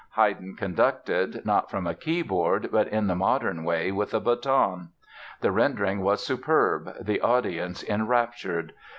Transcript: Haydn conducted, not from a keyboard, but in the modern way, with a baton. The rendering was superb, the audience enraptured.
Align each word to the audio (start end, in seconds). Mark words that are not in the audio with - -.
Haydn 0.15 0.55
conducted, 0.55 1.45
not 1.45 1.69
from 1.69 1.85
a 1.85 1.93
keyboard, 1.93 2.69
but 2.71 2.87
in 2.87 3.05
the 3.05 3.13
modern 3.13 3.63
way, 3.63 3.91
with 3.91 4.15
a 4.15 4.19
baton. 4.19 4.89
The 5.41 5.51
rendering 5.51 6.01
was 6.01 6.25
superb, 6.25 7.05
the 7.05 7.21
audience 7.21 7.83
enraptured. 7.83 8.73